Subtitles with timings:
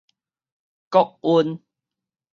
[0.89, 1.61] 國恩